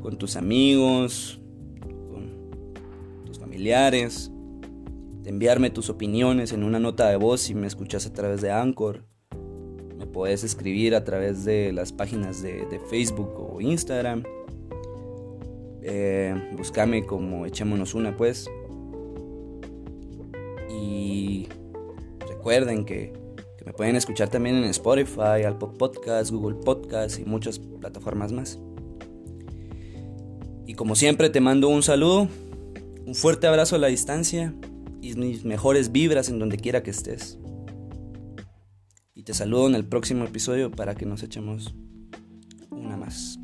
con 0.00 0.16
tus 0.16 0.36
amigos, 0.36 1.40
con 1.80 3.24
tus 3.24 3.38
familiares, 3.38 4.30
de 5.22 5.30
enviarme 5.30 5.70
tus 5.70 5.88
opiniones 5.88 6.52
en 6.52 6.64
una 6.64 6.80
nota 6.80 7.08
de 7.08 7.16
voz 7.16 7.42
si 7.42 7.54
me 7.54 7.66
escuchas 7.66 8.06
a 8.06 8.12
través 8.12 8.40
de 8.40 8.50
Anchor. 8.50 9.04
Me 9.96 10.06
puedes 10.06 10.44
escribir 10.44 10.94
a 10.94 11.04
través 11.04 11.44
de 11.44 11.72
las 11.72 11.92
páginas 11.92 12.42
de, 12.42 12.80
Facebook 12.90 13.32
o 13.38 13.60
Instagram. 13.60 14.24
Eh, 15.82 16.34
búscame 16.56 17.04
como 17.04 17.46
echémonos 17.46 17.94
una 17.94 18.16
pues. 18.16 18.48
Y 20.92 21.48
recuerden 22.28 22.84
que 22.84 23.12
me 23.64 23.72
pueden 23.72 23.96
escuchar 23.96 24.28
también 24.28 24.56
en 24.56 24.64
Spotify, 24.64 25.44
Apple 25.46 25.70
Podcasts, 25.78 26.30
Google 26.30 26.56
Podcasts 26.56 27.18
y 27.18 27.24
muchas 27.24 27.58
plataformas 27.58 28.32
más. 28.32 28.58
Y 30.66 30.74
como 30.74 30.94
siempre 30.94 31.30
te 31.30 31.40
mando 31.40 31.68
un 31.68 31.82
saludo, 31.82 32.28
un 33.06 33.14
fuerte 33.14 33.46
abrazo 33.46 33.76
a 33.76 33.78
la 33.78 33.88
distancia 33.88 34.54
y 35.00 35.14
mis 35.14 35.44
mejores 35.44 35.92
vibras 35.92 36.28
en 36.28 36.38
donde 36.38 36.58
quiera 36.58 36.82
que 36.82 36.90
estés. 36.90 37.38
Y 39.14 39.22
te 39.22 39.34
saludo 39.34 39.68
en 39.68 39.74
el 39.74 39.84
próximo 39.84 40.24
episodio 40.24 40.70
para 40.70 40.94
que 40.94 41.06
nos 41.06 41.22
echemos 41.22 41.74
una 42.70 42.96
más. 42.96 43.41